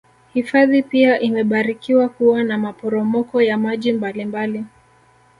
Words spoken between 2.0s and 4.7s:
kuwa na maporopoko ya maji mbali mbali